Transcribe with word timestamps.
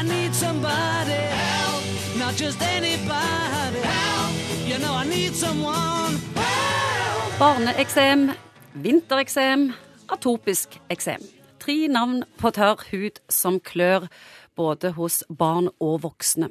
I 0.00 0.02
need 0.02 0.34
somebody 0.34 1.12
help, 1.12 1.84
not 2.18 2.34
just 2.34 2.62
anybody 2.62 3.80
help. 3.84 4.32
You 4.66 4.78
know 4.78 4.94
I 4.94 5.04
need 5.04 5.34
someone 5.34 6.16
help. 6.34 7.38
Barneeksem, 7.38 8.30
vintereksem, 8.72 9.74
atopisk 10.08 10.78
eksem. 10.88 11.20
Tre 11.60 11.76
navn 11.92 12.22
på 12.40 12.48
tørr 12.48 12.80
hud 12.88 13.20
som 13.28 13.60
klør 13.60 14.06
både 14.56 14.94
hos 14.96 15.20
barn 15.28 15.68
og 15.80 16.00
voksne. 16.06 16.48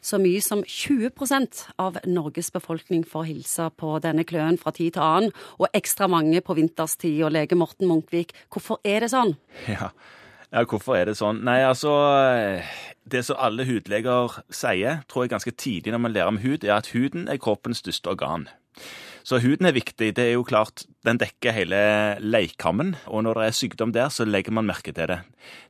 Så 0.00 0.16
mye 0.16 0.40
som 0.40 0.64
20% 0.64 1.66
av 1.76 1.98
Norges 2.08 2.48
befolkning 2.54 3.04
får 3.04 3.28
hilse 3.28 3.68
på 3.76 3.98
denne 4.00 4.24
kløen 4.24 4.56
fra 4.56 4.72
tid 4.72 4.94
til 4.96 5.04
annen, 5.04 5.34
og 5.60 5.68
ekstra 5.76 6.08
mange 6.08 6.40
på 6.40 6.56
vinterstid. 6.56 7.20
Og 7.26 7.36
lege 7.36 7.58
Morten 7.58 7.90
Munkvik, 7.90 8.32
hvorfor 8.48 8.80
er 8.80 9.04
det 9.04 9.12
sånn? 9.12 9.36
Ja. 9.68 9.92
Ja, 10.52 10.64
hvorfor 10.64 10.96
er 10.98 11.08
det 11.08 11.18
sånn? 11.18 11.42
Nei, 11.46 11.60
altså 11.66 11.92
Det 13.08 13.24
som 13.24 13.40
alle 13.40 13.66
hudleger 13.68 14.40
sier, 14.52 15.02
tror 15.08 15.24
jeg 15.24 15.34
ganske 15.34 15.56
tidlig 15.56 15.94
når 15.94 16.04
man 16.04 16.16
lærer 16.16 16.32
om 16.32 16.42
hud, 16.42 16.64
er 16.64 16.78
at 16.78 16.92
huden 16.92 17.28
er 17.28 17.40
kroppens 17.40 17.80
største 17.84 18.10
organ. 18.12 18.48
Så 19.28 19.42
huden 19.44 19.66
er 19.68 19.74
viktig. 19.76 20.14
Det 20.16 20.24
er 20.24 20.36
jo 20.38 20.44
klart, 20.46 20.86
Den 21.04 21.18
dekker 21.20 21.52
hele 21.52 21.78
leikkammen, 22.20 22.94
og 23.06 23.22
når 23.24 23.38
det 23.38 23.44
er 23.46 23.54
sykdom 23.56 23.92
der, 23.92 24.08
så 24.12 24.24
legger 24.24 24.52
man 24.52 24.66
merke 24.66 24.92
til 24.92 25.08
det. 25.08 25.20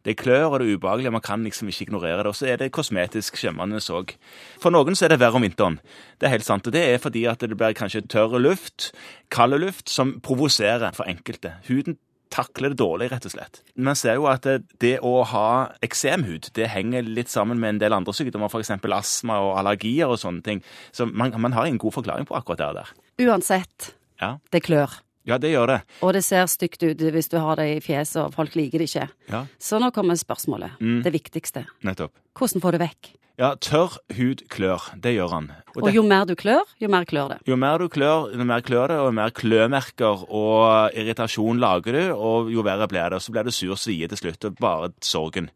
Det 0.05 0.17
klør 0.19 0.49
og 0.49 0.61
det 0.61 0.67
er 0.67 0.77
ubehagelig, 0.77 1.13
man 1.13 1.23
kan 1.23 1.45
liksom 1.45 1.69
ikke 1.69 1.83
ignorere 1.87 2.25
det. 2.25 2.27
Og 2.27 2.35
så 2.35 2.47
er 2.47 2.57
det 2.57 2.73
kosmetisk 2.73 3.37
skjemmende 3.37 3.79
òg. 3.79 4.15
For 4.59 4.71
noen 4.71 4.97
så 4.97 5.07
er 5.07 5.15
det 5.15 5.21
verre 5.21 5.39
om 5.39 5.47
vinteren. 5.47 5.79
Det 6.19 6.27
er 6.27 6.35
helt 6.35 6.47
sant. 6.47 6.67
og 6.67 6.73
Det 6.73 6.83
er 6.83 6.99
fordi 6.99 7.25
at 7.31 7.41
det 7.41 7.57
blir 7.57 7.75
kanskje 7.75 8.07
tørr 8.09 8.39
luft, 8.39 8.93
kald 9.31 9.59
luft, 9.59 9.91
som 9.91 10.21
provoserer 10.21 10.91
for 10.95 11.05
enkelte. 11.05 11.55
Huden 11.69 11.99
takler 12.35 12.73
det 12.75 12.79
dårlig, 12.81 13.11
rett 13.13 13.27
og 13.29 13.33
slett. 13.35 13.63
Man 13.77 13.97
ser 13.99 14.19
jo 14.19 14.29
at 14.31 14.47
det 14.83 14.95
å 15.05 15.15
ha 15.31 15.49
eksemhud 15.85 16.51
det 16.59 16.71
henger 16.73 17.03
litt 17.07 17.33
sammen 17.33 17.61
med 17.61 17.77
en 17.77 17.83
del 17.83 17.97
andre 17.97 18.15
sykdommer, 18.17 18.53
f.eks. 18.53 18.71
astma 18.99 19.41
og 19.45 19.57
allergier 19.61 20.11
og 20.11 20.21
sånne 20.21 20.45
ting. 20.47 20.63
Så 20.93 21.07
man, 21.09 21.35
man 21.41 21.57
har 21.57 21.67
ingen 21.69 21.81
god 21.83 21.97
forklaring 22.01 22.29
på 22.29 22.37
akkurat 22.39 22.63
det 22.63 22.73
der. 22.83 22.95
Uansett, 23.29 23.95
Ja, 24.21 24.39
det 24.51 24.65
klør. 24.67 24.99
Ja 25.29 25.39
det 25.39 25.53
gjør 25.53 25.67
det. 25.75 25.79
Og 26.03 26.13
det 26.17 26.25
ser 26.27 26.49
stygt 26.51 26.83
ut 26.89 27.05
hvis 27.15 27.29
du 27.31 27.39
har 27.39 27.61
det 27.61 27.69
i 27.77 27.79
fjeset, 27.85 28.25
og 28.25 28.35
folk 28.35 28.57
liker 28.59 28.81
det 28.83 28.89
ikke. 28.91 29.09
Ja, 29.31 29.45
Så 29.61 29.79
nå 29.83 29.93
kommer 29.95 30.17
spørsmålet. 30.19 30.81
Det 31.05 31.13
viktigste. 31.15 31.67
nettopp. 31.85 32.13
Hvordan 32.39 32.63
får 32.65 32.73
du 32.79 32.79
vekk? 32.87 33.15
Ja, 33.39 33.53
tørr 33.55 33.93
hud 34.17 34.41
klør. 34.51 34.83
Det 34.99 35.13
gjør 35.15 35.31
han. 35.31 35.45
Og 35.77 35.85
Og 35.87 35.95
jo 35.95 36.03
mer 36.03 36.25
du 36.27 36.33
klør, 36.35 36.65
jo 36.83 36.89
mer 36.91 37.05
klør 37.07 37.29
det. 37.31 37.37
Jo 37.47 37.55
mer 37.55 37.79
du 37.79 37.87
klør, 37.87 38.33
jo 38.35 38.45
mer 38.45 38.65
klør 38.67 38.89
det, 38.91 38.97
og 38.99 39.07
jo 39.07 39.13
mer 39.15 39.31
klømerker 39.31 40.25
og 40.27 40.91
irritasjon 40.99 41.61
lager 41.63 41.95
du, 41.95 42.01
og 42.19 42.51
jo 42.51 42.65
verre 42.67 42.89
blir 42.91 43.07
det. 43.13 43.21
Og 43.21 43.23
så 43.23 43.31
blir 43.31 43.47
det 43.47 43.55
sur 43.55 43.77
svie 43.79 44.09
til 44.11 44.19
slutt, 44.19 44.45
og 44.49 44.57
bare 44.59 44.91
sorgen. 45.07 45.51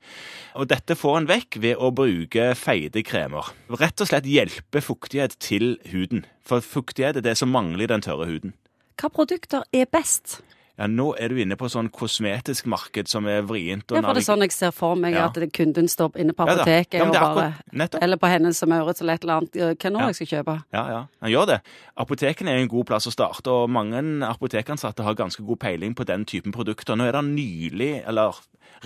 Og 0.55 0.69
dette 0.71 0.95
får 0.95 1.17
en 1.19 1.27
vekk 1.27 1.59
ved 1.59 1.75
å 1.83 1.91
bruke 1.91 2.53
feite 2.55 3.03
kremer. 3.03 3.51
Rett 3.69 3.99
og 4.01 4.07
slett 4.13 4.31
hjelpe 4.31 4.79
fuktighet 4.79 5.35
til 5.43 5.75
huden. 5.91 6.23
For 6.47 6.63
fuktighet 6.63 7.19
er 7.19 7.27
det 7.27 7.35
som 7.37 7.51
mangler 7.51 7.83
i 7.89 7.91
den 7.91 8.01
tørre 8.07 8.31
huden. 8.31 8.55
Hva 9.01 9.09
produkter 9.11 9.63
er 9.73 9.87
best? 9.91 10.41
Ja, 10.79 10.87
nå 10.89 11.11
er 11.21 11.29
du 11.29 11.37
inne 11.37 11.55
på 11.61 11.69
sånn 11.69 11.91
kosmetisk 11.93 12.65
marked 12.67 13.07
som 13.07 13.27
er 13.29 13.43
vrient. 13.45 13.93
Er 13.93 14.01
for 14.03 14.15
det 14.17 14.23
er 14.23 14.27
sånn 14.33 14.41
jeg 14.41 14.53
ser 14.57 14.71
for 14.73 14.97
meg 14.97 15.13
Ja. 15.15 15.27
at 15.29 15.35
kunden 15.53 15.87
står 15.87 16.17
inne 16.19 16.33
på 16.33 16.47
apoteket 16.49 16.95
Ja, 16.99 17.05
ja, 17.13 17.29
og 17.29 17.37
bare. 17.37 18.01
Eller 18.01 18.17
på 18.17 18.27
Hennes 18.33 18.63
og 18.63 18.69
Maurits 18.71 19.01
eller 19.03 19.15
et 19.15 19.23
eller 19.25 19.35
annet. 19.37 19.53
Hva 19.79 19.91
nå 19.93 19.99
Ja. 20.01 20.07
jeg 20.09 20.15
skal 20.17 20.27
kjøpe? 20.33 20.65
Ja, 20.73 20.89
ja, 20.89 21.07
han 21.21 21.31
gjør 21.31 21.47
det. 21.47 21.61
Apotekene 21.97 22.49
er 22.49 22.57
en 22.63 22.69
god 22.69 22.87
plass 22.87 23.07
å 23.07 23.13
starte, 23.13 23.47
og 23.49 23.69
mange 23.71 24.01
apotekansatte 24.27 25.05
har 25.05 25.15
ganske 25.15 25.45
god 25.47 25.59
peiling 25.61 25.95
på 25.95 26.07
den 26.07 26.25
typen 26.25 26.53
produkter. 26.53 26.97
Nå 26.97 27.05
er 27.07 27.13
det 27.13 27.25
nylig, 27.25 28.03
eller 28.09 28.35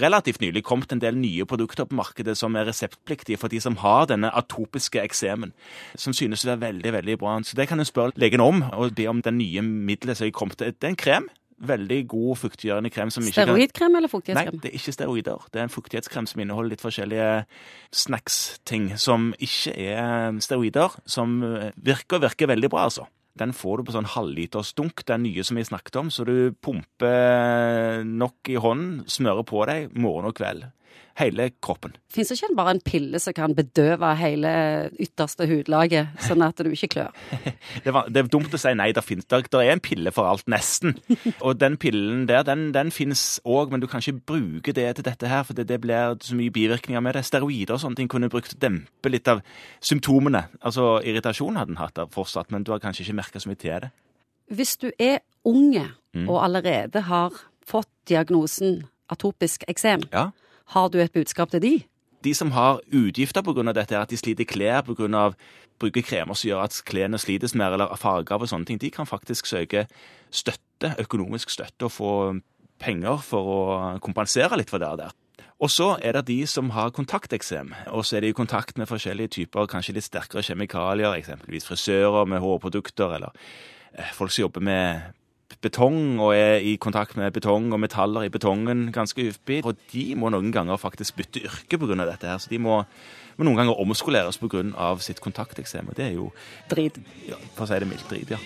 relativt 0.00 0.42
nylig, 0.44 0.64
kommet 0.66 0.92
en 0.92 1.02
del 1.02 1.16
nye 1.18 1.46
produkter 1.48 1.88
på 1.88 1.96
markedet 1.98 2.36
som 2.38 2.56
er 2.56 2.68
reseptpliktige 2.68 3.40
for 3.40 3.52
de 3.52 3.60
som 3.62 3.78
har 3.82 4.06
denne 4.10 4.30
atopiske 4.36 5.00
eksemen, 5.02 5.54
som 5.94 6.14
synes 6.16 6.44
det 6.46 6.54
er 6.56 6.62
veldig, 6.62 6.92
veldig 7.00 7.18
bra. 7.22 7.38
Så 7.42 7.56
det 7.56 7.68
kan 7.70 7.78
du 7.78 7.86
spørre 7.88 8.16
legen 8.16 8.44
om, 8.44 8.62
og 8.72 8.94
be 8.96 9.08
om 9.10 9.22
den 9.22 9.38
nye 9.38 9.64
middelet 9.64 10.18
som 10.18 10.28
er 10.28 10.36
kommet. 10.36 10.58
Det 10.60 10.84
er 10.84 10.94
en 10.94 11.00
krem. 11.00 11.28
Veldig 11.56 12.02
god 12.12 12.36
fuktiggjørende 12.36 12.90
krem 12.92 13.10
som 13.10 13.24
ikke 13.24 13.46
Steroidkrem 13.46 13.94
eller 13.96 14.12
Nei, 14.36 14.44
det 14.60 14.68
er 14.68 14.74
ikke 14.76 14.92
steroider. 14.92 15.46
Det 15.48 15.60
er 15.62 15.64
en 15.64 15.72
fuktighetskrem 15.72 16.26
som 16.28 16.42
inneholder 16.44 16.74
litt 16.74 16.84
forskjellige 16.84 17.46
snacks-ting 17.96 18.90
som 19.00 19.30
ikke 19.40 19.72
er 19.72 20.36
steroider, 20.44 20.98
som 21.08 21.38
virker 21.80 22.20
virker 22.20 22.52
veldig 22.52 22.68
bra, 22.74 22.90
altså. 22.90 23.08
Den 23.36 23.52
får 23.52 23.78
du 23.78 23.86
på 23.86 23.94
sånn 23.96 24.08
halvliters 24.08 24.72
dunk, 24.78 25.04
den 25.08 25.26
nye 25.26 25.44
som 25.44 25.58
vi 25.58 25.66
snakket 25.68 25.98
om, 26.00 26.10
så 26.12 26.24
du 26.24 26.54
pumper 26.64 28.04
nok 28.06 28.48
i 28.48 28.56
hånden, 28.60 29.04
smører 29.10 29.44
på 29.46 29.64
deg 29.68 29.92
morgen 29.92 30.30
og 30.30 30.38
kveld. 30.38 30.64
Hele 31.16 31.46
kroppen. 31.64 31.94
Fins 32.12 32.28
det 32.28 32.36
ikke 32.36 32.56
bare 32.58 32.74
en 32.74 32.80
pille 32.84 33.16
som 33.24 33.32
kan 33.32 33.54
bedøve 33.56 34.10
hele 34.20 34.50
ytterste 35.00 35.46
hudlaget, 35.48 36.10
sånn 36.20 36.42
at 36.44 36.60
du 36.60 36.68
ikke 36.68 36.90
klør? 36.92 37.14
Det, 37.86 37.92
var, 37.94 38.10
det 38.12 38.20
er 38.20 38.28
dumt 38.28 38.52
å 38.52 38.58
si 38.60 38.72
nei, 38.76 38.90
det, 38.92 39.00
finnes, 39.04 39.24
det, 39.30 39.38
det 39.52 39.62
er 39.62 39.72
en 39.72 39.80
pille 39.80 40.12
for 40.12 40.28
alt, 40.28 40.44
nesten. 40.50 40.92
Og 41.46 41.56
den 41.56 41.78
pillen 41.80 42.26
der, 42.28 42.42
den, 42.44 42.66
den 42.76 42.90
finnes 42.92 43.40
òg, 43.48 43.72
men 43.72 43.80
du 43.80 43.86
kan 43.88 44.04
ikke 44.04 44.20
bruke 44.28 44.74
det 44.76 44.90
til 44.98 45.06
dette 45.08 45.30
her, 45.30 45.42
for 45.48 45.56
det, 45.56 45.64
det 45.70 45.80
blir 45.80 46.18
så 46.20 46.36
mye 46.36 46.52
bivirkninger 46.52 47.00
med 47.04 47.16
det. 47.16 47.24
Steroider 47.30 47.76
og 47.78 47.80
sånne 47.80 47.96
ting 48.02 48.10
kunne 48.12 48.28
brukt 48.32 48.52
til 48.52 48.58
å 48.60 48.64
dempe 48.66 49.12
litt 49.12 49.28
av 49.32 49.40
symptomene. 49.80 50.46
Altså 50.60 50.98
irritasjon 51.06 51.56
hadde 51.56 51.72
den 51.72 51.80
hatt 51.80 51.96
der 51.96 52.12
fortsatt, 52.12 52.52
men 52.52 52.64
du 52.66 52.72
har 52.74 52.82
kanskje 52.84 53.06
ikke 53.06 53.18
merka 53.22 53.40
så 53.42 53.48
mye 53.50 53.60
til 53.60 53.86
det. 53.86 53.92
Hvis 54.52 54.76
du 54.84 54.90
er 54.98 55.22
unge 55.48 55.88
Mm. 56.16 56.30
og 56.32 56.38
allerede 56.46 57.00
har 57.10 57.34
fått 57.68 57.90
diagnosen 58.08 58.86
atopisk 59.12 59.64
eksem, 59.68 60.00
Ja. 60.12 60.30
Har 60.74 60.88
du 60.88 60.98
et 61.00 61.12
budskap 61.12 61.50
til 61.50 61.62
de? 61.62 61.74
De 62.24 62.34
som 62.34 62.50
har 62.50 62.80
utgifter 62.90 63.42
pga. 63.42 63.72
dette, 63.72 63.98
at 63.98 64.10
de 64.10 64.16
sliter 64.16 64.44
klær 64.44 64.82
pga. 64.82 65.32
bruker 65.78 66.02
kremer 66.02 66.34
som 66.34 66.48
gjør 66.48 66.64
at 66.64 66.82
klærne 66.86 67.18
slites 67.18 67.54
mer, 67.54 67.72
eller 67.72 67.96
farger 67.96 68.40
og 68.40 68.48
sånne 68.48 68.64
ting, 68.64 68.80
de 68.80 68.90
kan 68.90 69.06
faktisk 69.06 69.46
søke 69.46 69.86
støtte, 70.30 70.94
økonomisk 70.98 71.50
støtte, 71.50 71.84
og 71.84 71.92
få 71.92 72.40
penger 72.80 73.18
for 73.18 73.42
å 73.44 73.98
kompensere 74.00 74.56
litt 74.56 74.70
for 74.70 74.78
det 74.78 74.98
der. 74.98 75.12
Og 75.60 75.70
så 75.70 75.96
er 76.04 76.12
det 76.12 76.26
de 76.28 76.46
som 76.46 76.70
har 76.70 76.90
kontakteksem, 76.90 77.72
og 77.88 78.04
så 78.04 78.16
er 78.16 78.20
de 78.20 78.32
i 78.32 78.36
kontakt 78.36 78.76
med 78.78 78.88
forskjellige 78.88 79.28
typer, 79.28 79.68
kanskje 79.70 79.94
litt 79.96 80.04
sterkere 80.04 80.44
kjemikalier, 80.44 81.16
eksempelvis 81.16 81.68
frisører 81.68 82.28
med 82.28 82.40
hårprodukter, 82.44 83.14
eller 83.16 83.32
eh, 83.92 84.12
folk 84.12 84.32
som 84.32 84.46
jobber 84.46 84.60
med 84.60 85.14
betong 85.64 86.18
og 86.22 86.34
er 86.36 86.64
i 86.64 86.76
kontakt 86.80 87.16
med 87.16 87.32
betong 87.32 87.70
og 87.72 87.80
metaller 87.82 88.26
i 88.26 88.32
betongen 88.32 88.90
ganske 88.94 89.28
hyppig. 89.28 89.62
Og 89.64 89.76
de 89.92 90.08
må 90.18 90.32
noen 90.32 90.52
ganger 90.54 90.80
faktisk 90.80 91.16
bytte 91.16 91.44
yrke 91.46 91.78
pga. 91.78 91.96
dette 92.04 92.26
her, 92.26 92.38
så 92.38 92.50
de 92.50 92.58
må, 92.58 92.82
må 93.36 93.44
noen 93.48 93.56
ganger 93.56 93.80
omskoleres 93.80 94.38
pga. 94.38 94.96
sitt 95.00 95.20
kontakteksem. 95.20 95.88
Og 95.88 95.96
det 95.96 96.10
er 96.10 96.14
jo 96.14 96.32
Drit. 96.70 96.98
ja, 97.28 97.36
for 97.54 97.64
å 97.64 97.70
si 97.70 97.80
det 97.80 97.88
mildt 97.88 98.08
drit, 98.10 98.30
ja. 98.30 98.38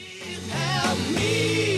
Help 0.81 1.11
me 1.15 1.70